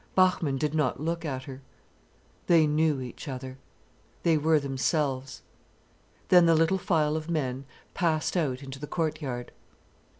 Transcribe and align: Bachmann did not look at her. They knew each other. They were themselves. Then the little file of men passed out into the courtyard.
Bachmann 0.15 0.57
did 0.57 0.73
not 0.73 0.99
look 0.99 1.23
at 1.25 1.43
her. 1.43 1.61
They 2.47 2.65
knew 2.65 3.01
each 3.01 3.27
other. 3.27 3.59
They 4.23 4.35
were 4.35 4.59
themselves. 4.59 5.43
Then 6.29 6.47
the 6.47 6.55
little 6.55 6.79
file 6.79 7.15
of 7.15 7.29
men 7.29 7.65
passed 7.93 8.35
out 8.35 8.63
into 8.63 8.79
the 8.79 8.87
courtyard. 8.87 9.51